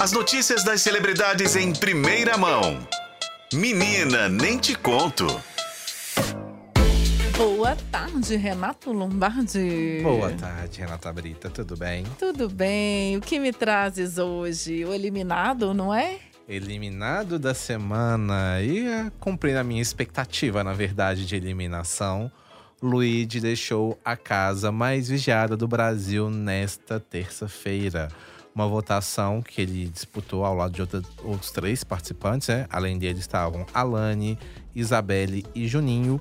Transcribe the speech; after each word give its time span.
As 0.00 0.12
notícias 0.12 0.64
das 0.64 0.80
celebridades 0.80 1.56
em 1.56 1.72
primeira 1.72 2.36
mão. 2.36 2.86
Menina, 3.52 4.28
nem 4.28 4.58
te 4.58 4.74
conto. 4.74 5.26
Boa 7.36 7.76
tarde, 7.90 8.36
Renato 8.36 8.92
Lombardi. 8.92 10.00
Boa 10.02 10.30
tarde, 10.32 10.80
Renata 10.80 11.12
Brita, 11.12 11.48
tudo 11.48 11.76
bem? 11.76 12.04
Tudo 12.18 12.48
bem? 12.48 13.16
O 13.16 13.20
que 13.20 13.38
me 13.38 13.52
trazes 13.52 14.18
hoje? 14.18 14.84
O 14.84 14.92
eliminado, 14.92 15.72
não 15.72 15.94
é? 15.94 16.18
Eliminado 16.48 17.38
da 17.38 17.54
semana 17.54 18.60
e 18.62 18.86
é, 18.88 19.12
cumprindo 19.20 19.58
a 19.58 19.64
minha 19.64 19.82
expectativa, 19.82 20.64
na 20.64 20.72
verdade, 20.72 21.26
de 21.26 21.36
eliminação. 21.36 22.30
Luigi 22.82 23.40
deixou 23.40 23.98
a 24.04 24.16
casa 24.16 24.70
mais 24.70 25.08
vigiada 25.08 25.56
do 25.56 25.68
Brasil 25.68 26.30
nesta 26.30 26.98
terça-feira. 27.00 28.08
Uma 28.54 28.66
votação 28.66 29.40
que 29.40 29.60
ele 29.60 29.88
disputou 29.88 30.44
ao 30.44 30.54
lado 30.54 30.72
de 30.72 30.80
outra, 30.80 31.02
outros 31.22 31.50
três 31.50 31.84
participantes, 31.84 32.48
né? 32.48 32.66
Além 32.70 32.98
dele 32.98 33.20
estavam 33.20 33.64
Alane, 33.72 34.38
Isabelle 34.74 35.44
e 35.54 35.68
Juninho. 35.68 36.20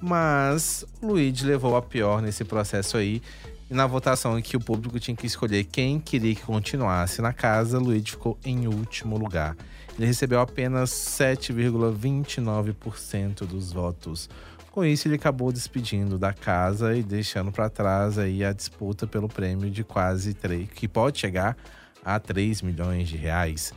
Mas 0.00 0.84
Luigi 1.02 1.44
levou 1.44 1.76
a 1.76 1.82
pior 1.82 2.22
nesse 2.22 2.44
processo 2.44 2.96
aí. 2.96 3.22
E 3.70 3.74
na 3.74 3.86
votação 3.86 4.38
em 4.38 4.42
que 4.42 4.56
o 4.56 4.60
público 4.60 4.98
tinha 4.98 5.16
que 5.16 5.26
escolher 5.26 5.64
quem 5.64 6.00
queria 6.00 6.34
que 6.34 6.40
continuasse 6.42 7.20
na 7.20 7.34
casa, 7.34 7.78
Luigi 7.78 8.12
ficou 8.12 8.38
em 8.44 8.66
último 8.66 9.18
lugar. 9.18 9.54
Ele 9.98 10.06
recebeu 10.06 10.40
apenas 10.40 10.90
7,29% 10.90 13.46
dos 13.46 13.72
votos. 13.72 14.30
Com 14.70 14.84
isso, 14.84 15.08
ele 15.08 15.16
acabou 15.16 15.50
despedindo 15.52 16.16
da 16.18 16.32
casa 16.32 16.96
e 16.96 17.02
deixando 17.02 17.50
para 17.50 17.68
trás 17.68 18.16
aí 18.16 18.44
a 18.44 18.52
disputa 18.52 19.04
pelo 19.06 19.28
prêmio 19.28 19.68
de 19.70 19.84
quase 19.84 20.34
3, 20.34 20.68
que 20.70 20.86
pode 20.86 21.18
chegar 21.18 21.56
a 22.04 22.20
3 22.20 22.62
milhões 22.62 23.08
de 23.08 23.16
reais. 23.16 23.72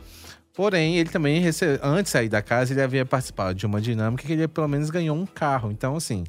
Porém, 0.54 0.98
ele 0.98 1.08
também 1.08 1.40
recebe, 1.40 1.80
antes 1.82 2.04
de 2.04 2.10
sair 2.10 2.28
da 2.28 2.40
casa, 2.40 2.72
ele 2.72 2.82
havia 2.82 3.04
participado 3.04 3.54
de 3.54 3.66
uma 3.66 3.80
dinâmica 3.80 4.24
que 4.24 4.32
ele 4.32 4.46
pelo 4.46 4.68
menos 4.68 4.90
ganhou 4.90 5.16
um 5.16 5.26
carro. 5.26 5.72
Então, 5.72 5.96
assim, 5.96 6.22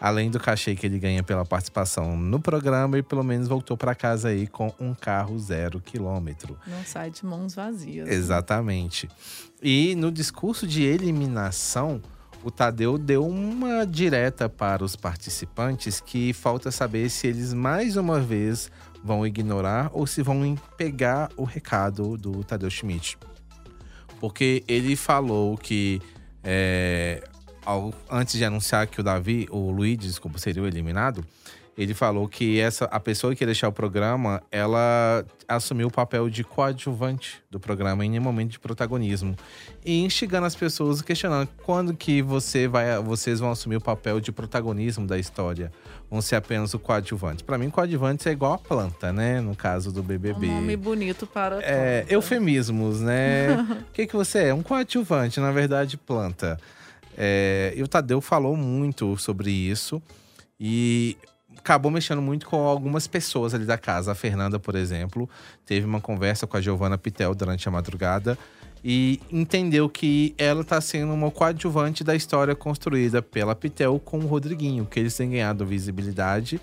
além 0.00 0.30
do 0.30 0.38
cachê 0.38 0.74
que 0.74 0.86
ele 0.86 0.98
ganha 0.98 1.22
pela 1.22 1.44
participação 1.44 2.16
no 2.16 2.40
programa, 2.40 2.96
ele 2.96 3.02
pelo 3.02 3.22
menos 3.22 3.48
voltou 3.48 3.76
para 3.76 3.94
casa 3.94 4.28
aí 4.28 4.46
com 4.46 4.72
um 4.78 4.94
carro 4.94 5.38
zero 5.38 5.80
quilômetro. 5.80 6.58
Não 6.66 6.84
sai 6.84 7.10
de 7.10 7.24
mãos 7.24 7.54
vazias. 7.54 8.08
Exatamente. 8.08 9.08
E 9.62 9.94
no 9.94 10.10
discurso 10.10 10.66
de 10.66 10.82
eliminação, 10.82 12.00
o 12.44 12.50
Tadeu 12.50 12.96
deu 12.96 13.26
uma 13.26 13.84
direta 13.84 14.48
para 14.48 14.84
os 14.84 14.94
participantes 14.94 16.00
que 16.00 16.32
falta 16.32 16.70
saber 16.70 17.10
se 17.10 17.26
eles 17.26 17.52
mais 17.52 17.96
uma 17.96 18.20
vez 18.20 18.70
vão 19.02 19.26
ignorar 19.26 19.90
ou 19.92 20.06
se 20.06 20.22
vão 20.22 20.56
pegar 20.76 21.30
o 21.36 21.44
recado 21.44 22.16
do 22.16 22.44
Tadeu 22.44 22.70
Schmidt 22.70 23.18
porque 24.20 24.62
ele 24.66 24.96
falou 24.96 25.56
que 25.56 26.00
é, 26.42 27.22
ao, 27.68 27.92
antes 28.10 28.38
de 28.38 28.44
anunciar 28.46 28.86
que 28.86 28.98
o 28.98 29.04
Davi, 29.04 29.46
o 29.50 29.70
Luiz, 29.70 29.98
desculpa, 29.98 30.38
seria 30.38 30.62
o 30.62 30.66
eliminado, 30.66 31.22
ele 31.76 31.92
falou 31.92 32.26
que 32.26 32.58
essa 32.58 32.86
a 32.86 32.98
pessoa 32.98 33.34
que 33.34 33.44
ia 33.44 33.46
deixar 33.46 33.68
o 33.68 33.72
programa, 33.72 34.42
ela 34.50 35.22
assumiu 35.46 35.88
o 35.88 35.90
papel 35.90 36.30
de 36.30 36.42
coadjuvante 36.42 37.42
do 37.50 37.60
programa 37.60 38.04
em 38.04 38.10
nenhum 38.10 38.22
momento 38.22 38.52
de 38.52 38.58
protagonismo. 38.58 39.36
E 39.84 40.02
instigando 40.02 40.46
as 40.46 40.56
pessoas 40.56 41.02
questionando 41.02 41.46
quando 41.62 41.94
que 41.94 42.22
você 42.22 42.66
vai, 42.66 42.98
vocês 43.02 43.38
vão 43.38 43.50
assumir 43.50 43.76
o 43.76 43.80
papel 43.82 44.18
de 44.18 44.32
protagonismo 44.32 45.06
da 45.06 45.18
história, 45.18 45.70
vão 46.10 46.22
ser 46.22 46.36
apenas 46.36 46.72
o 46.72 46.78
coadjuvante. 46.78 47.44
Para 47.44 47.58
mim, 47.58 47.68
coadjuvante 47.68 48.28
é 48.28 48.32
igual 48.32 48.54
a 48.54 48.58
planta, 48.58 49.12
né, 49.12 49.42
no 49.42 49.54
caso 49.54 49.92
do 49.92 50.02
BBB. 50.02 50.48
Um 50.48 50.54
nome 50.54 50.76
bonito 50.76 51.26
para 51.26 51.60
É, 51.62 52.06
eufemismos, 52.08 53.02
né? 53.02 53.54
O 53.88 53.92
que 53.92 54.06
que 54.06 54.16
você 54.16 54.44
é? 54.44 54.54
Um 54.54 54.62
coadjuvante, 54.62 55.38
na 55.38 55.52
verdade, 55.52 55.98
planta. 55.98 56.58
É, 57.20 57.74
e 57.76 57.82
o 57.82 57.88
Tadeu 57.88 58.20
falou 58.20 58.56
muito 58.56 59.16
sobre 59.16 59.50
isso. 59.50 60.00
E 60.60 61.16
acabou 61.56 61.90
mexendo 61.90 62.22
muito 62.22 62.46
com 62.46 62.56
algumas 62.56 63.08
pessoas 63.08 63.52
ali 63.52 63.64
da 63.64 63.76
casa. 63.76 64.12
A 64.12 64.14
Fernanda, 64.14 64.58
por 64.58 64.76
exemplo, 64.76 65.28
teve 65.66 65.84
uma 65.84 66.00
conversa 66.00 66.46
com 66.46 66.56
a 66.56 66.60
Giovanna 66.60 66.96
Pitel 66.96 67.34
durante 67.34 67.68
a 67.68 67.72
madrugada 67.72 68.38
e 68.84 69.20
entendeu 69.30 69.88
que 69.88 70.34
ela 70.38 70.60
está 70.60 70.80
sendo 70.80 71.12
uma 71.12 71.30
coadjuvante 71.30 72.04
da 72.04 72.14
história 72.14 72.54
construída 72.54 73.20
pela 73.20 73.54
Pitel 73.54 73.98
com 73.98 74.18
o 74.18 74.26
Rodriguinho, 74.26 74.86
que 74.86 75.00
eles 75.00 75.16
têm 75.16 75.30
ganhado 75.30 75.66
visibilidade 75.66 76.60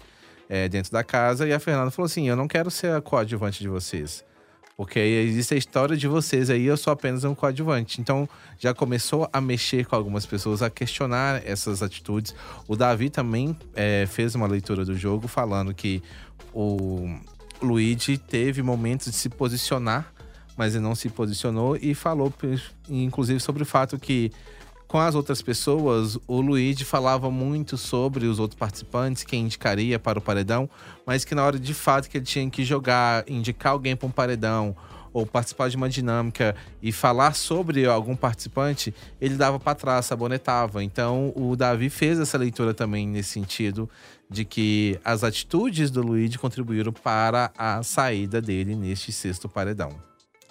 é, 0.47 0.69
dentro 0.69 0.91
da 0.91 1.03
casa. 1.03 1.45
E 1.45 1.51
a 1.51 1.59
Fernanda 1.59 1.91
falou 1.91 2.05
assim: 2.05 2.29
Eu 2.29 2.35
não 2.35 2.47
quero 2.47 2.71
ser 2.71 2.93
a 2.93 3.01
coadjuvante 3.01 3.59
de 3.61 3.67
vocês. 3.67 4.23
Porque 4.77 4.99
existe 4.99 5.53
a 5.53 5.57
história 5.57 5.95
de 5.95 6.05
vocês 6.05 6.49
aí, 6.49 6.65
eu 6.65 6.75
sou 6.75 6.91
apenas 6.91 7.23
um 7.23 7.33
coadjuvante. 7.33 8.01
Então, 8.01 8.27
já 8.59 8.73
começou 8.73 9.29
a 9.31 9.39
mexer 9.39 9.85
com 9.85 9.95
algumas 9.95 10.25
pessoas, 10.25 10.61
a 10.61 10.69
questionar 10.69 11.41
essas 11.45 11.81
atitudes. 11.81 12.35
O 12.67 12.75
Davi 12.75 13.09
também 13.09 13.55
é, 13.73 14.05
fez 14.05 14.35
uma 14.35 14.45
leitura 14.47 14.83
do 14.83 14.97
jogo 14.97 15.29
falando 15.29 15.73
que 15.73 16.03
o 16.53 17.09
Luigi 17.61 18.17
teve 18.17 18.61
momentos 18.61 19.09
de 19.11 19.15
se 19.15 19.29
posicionar, 19.29 20.13
mas 20.57 20.75
ele 20.75 20.83
não 20.83 20.93
se 20.93 21.07
posicionou 21.09 21.77
e 21.77 21.95
falou, 21.95 22.33
inclusive, 22.89 23.39
sobre 23.39 23.63
o 23.63 23.65
fato 23.65 23.97
que 23.97 24.29
com 24.87 24.99
as 24.99 25.15
outras 25.15 25.41
pessoas, 25.41 26.17
o 26.27 26.41
Luigi 26.41 26.85
falava 26.85 27.29
muito 27.31 27.77
sobre 27.77 28.25
os 28.27 28.39
outros 28.39 28.57
participantes, 28.57 29.23
quem 29.23 29.43
indicaria 29.43 29.97
para 29.97 30.19
o 30.19 30.21
paredão, 30.21 30.69
mas 31.05 31.25
que 31.25 31.33
na 31.33 31.43
hora 31.43 31.59
de 31.59 31.73
fato 31.73 32.09
que 32.09 32.17
ele 32.17 32.25
tinha 32.25 32.49
que 32.49 32.63
jogar, 32.63 33.23
indicar 33.27 33.73
alguém 33.73 33.95
para 33.95 34.07
um 34.07 34.11
paredão 34.11 34.75
ou 35.11 35.25
participar 35.25 35.69
de 35.69 35.77
uma 35.77 35.87
dinâmica 35.87 36.55
e 36.81 36.91
falar 36.91 37.33
sobre 37.35 37.85
algum 37.85 38.17
participante, 38.17 38.93
ele 39.19 39.35
dava 39.35 39.57
para 39.57 39.73
trás, 39.73 40.05
sabonetava. 40.05 40.83
Então 40.83 41.31
o 41.35 41.55
Davi 41.55 41.89
fez 41.89 42.19
essa 42.19 42.37
leitura 42.37 42.73
também 42.73 43.07
nesse 43.07 43.29
sentido 43.29 43.89
de 44.29 44.43
que 44.43 44.99
as 45.05 45.23
atitudes 45.23 45.89
do 45.89 46.01
Luigi 46.01 46.37
contribuíram 46.37 46.91
para 46.91 47.49
a 47.57 47.81
saída 47.81 48.41
dele 48.41 48.75
neste 48.75 49.11
sexto 49.13 49.47
paredão. 49.47 49.89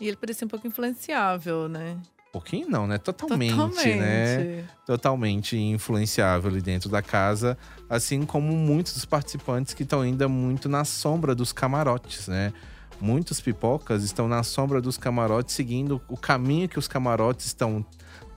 E 0.00 0.09
ele 0.09 0.17
parecia 0.17 0.47
um 0.47 0.49
pouco 0.49 0.67
influenciável, 0.67 1.69
né? 1.69 1.99
Pouquinho 2.34 2.69
não, 2.69 2.84
né? 2.84 2.99
Totalmente, 2.99 3.55
Totalmente, 3.55 3.95
né? 3.95 4.65
Totalmente 4.84 5.56
influenciável 5.56 6.50
ali 6.50 6.61
dentro 6.61 6.89
da 6.89 7.00
casa, 7.00 7.56
assim 7.89 8.27
como 8.27 8.53
muitos 8.53 8.95
dos 8.95 9.05
participantes 9.05 9.72
que 9.72 9.84
estão 9.84 10.00
ainda 10.00 10.28
muito 10.28 10.69
na 10.69 10.84
sombra 10.84 11.33
dos 11.33 11.53
camarotes, 11.53 12.27
né? 12.27 12.53
Muitos 13.00 13.41
pipocas 13.41 14.03
estão 14.03 14.27
na 14.27 14.43
sombra 14.43 14.81
dos 14.81 14.99
camarotes, 14.99 15.55
seguindo 15.55 16.03
o 16.09 16.17
caminho 16.17 16.69
que 16.69 16.78
os 16.78 16.89
camarotes 16.89 17.47
estão 17.47 17.87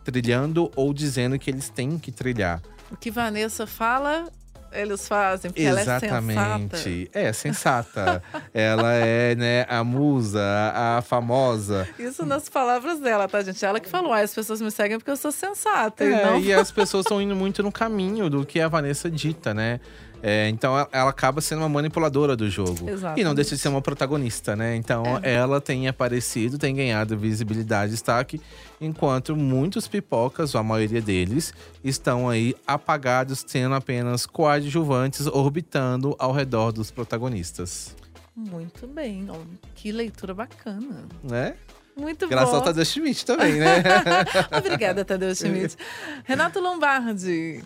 trilhando 0.04 0.72
ou 0.76 0.94
dizendo 0.94 1.40
que 1.40 1.50
eles 1.50 1.70
têm 1.70 1.98
que 1.98 2.12
trilhar. 2.12 2.62
O 2.92 2.96
que 2.96 3.10
Vanessa 3.10 3.66
fala, 3.66 4.28
eles 4.72 5.08
fazem, 5.08 5.52
porque 5.52 5.64
Exatamente. 5.64 7.10
ela 7.14 7.28
é 7.28 7.34
sensata. 7.34 8.20
É, 8.20 8.22
sensata. 8.22 8.24
ela 8.54 8.94
é, 8.94 9.36
né, 9.36 9.66
a 9.70 9.84
musa, 9.84 10.42
a 10.74 11.02
famosa. 11.02 11.88
Isso 11.98 12.26
nas 12.26 12.50
palavras 12.50 13.00
dela, 13.00 13.28
tá, 13.28 13.42
gente? 13.42 13.64
Ela 13.64 13.80
que 13.80 13.90
falou, 13.90 14.14
ah, 14.14 14.20
as 14.20 14.34
pessoas 14.34 14.62
me 14.62 14.72
seguem 14.72 14.98
porque 14.98 15.12
eu 15.12 15.18
sou 15.18 15.32
sensata. 15.32 16.04
É, 16.04 16.08
e, 16.08 16.26
não... 16.26 16.40
e 16.40 16.54
as 16.54 16.72
pessoas 16.72 17.06
estão 17.06 17.22
indo 17.22 17.36
muito 17.36 17.64
no 17.64 17.72
caminho 17.72 18.30
do 18.30 18.46
que 18.46 18.60
a 18.60 18.68
Vanessa 18.68 19.10
dita, 19.10 19.54
né? 19.54 19.80
É, 20.22 20.50
então 20.50 20.76
ela 20.92 21.10
acaba 21.10 21.42
sendo 21.42 21.60
uma 21.60 21.70
manipuladora 21.70 22.36
do 22.36 22.50
jogo. 22.50 22.90
Exatamente. 22.90 23.22
E 23.22 23.24
não 23.24 23.36
deixa 23.36 23.56
de 23.56 23.62
ser 23.62 23.68
uma 23.70 23.82
protagonista, 23.82 24.56
né? 24.56 24.76
Então 24.76 25.04
é. 25.22 25.34
ela 25.34 25.62
tem 25.62 25.88
aparecido, 25.88 26.58
tem 26.58 26.76
ganhado 26.76 27.18
visibilidade, 27.18 27.92
destaque, 27.92 28.42
enquanto 28.82 29.36
muitos 29.36 29.88
pipocas, 29.88 30.56
ou 30.56 30.62
a 30.62 30.64
maioria 30.64 31.02
deles, 31.02 31.54
estão 31.84 32.28
aí 32.30 32.56
apagados, 32.66 33.44
sendo 33.46 33.76
apenas 33.76 34.26
coadjuvantes 34.26 35.28
orbitando 35.28 36.16
ao 36.18 36.32
redor 36.32 36.72
dos 36.72 36.92
protagonistas. 36.92 37.96
Muito 38.36 38.88
bem. 38.88 39.28
Que 39.74 39.92
leitura 39.92 40.34
bacana. 40.34 41.06
Né? 41.24 41.56
Muito 41.96 42.28
Graças 42.28 42.52
bom. 42.52 42.58
ao 42.58 42.62
Tadeu 42.62 42.86
Schmidt 42.86 43.26
também, 43.26 43.54
né? 43.54 43.82
Obrigada, 44.56 45.04
Tadeu 45.04 45.34
Schmidt. 45.34 45.76
Renato 46.24 46.60
Lombardi. 46.60 47.64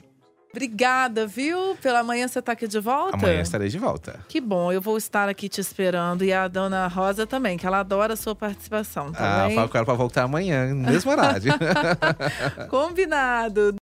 Obrigada, 0.51 1.25
viu? 1.25 1.77
Pela 1.81 2.03
manhã 2.03 2.27
você 2.27 2.42
tá 2.42 2.51
aqui 2.51 2.68
de 2.68 2.80
volta? 2.80 3.15
Amanhã 3.15 3.42
estarei 3.42 3.69
de 3.69 3.80
volta. 3.80 4.19
Que 4.27 4.42
bom, 4.42 4.71
eu 4.71 4.81
vou 4.81 4.98
estar 4.98 5.30
aqui 5.30 5.48
te 5.48 5.62
esperando. 5.62 6.24
E 6.25 6.33
a 6.33 6.48
dona 6.48 6.88
Rosa 6.88 7.25
também, 7.25 7.57
que 7.57 7.65
ela 7.65 7.80
adora 7.80 8.13
a 8.13 8.18
sua 8.18 8.36
participação, 8.36 9.12
tá 9.13 9.44
ah, 9.44 9.48
bem? 9.48 9.56
falo 9.56 9.69
com 9.69 9.77
ela 9.77 9.86
pra 9.86 9.94
voltar 9.94 10.24
amanhã, 10.24 10.74
no 10.74 10.92
mesmo 10.92 11.09
horário. 11.09 11.53
Combinado. 12.69 13.75